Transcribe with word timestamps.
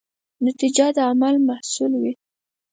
نتیجه 0.45 0.87
د 0.95 0.97
عمل 1.09 1.35
محصول 1.49 1.91
وي. 2.01 2.13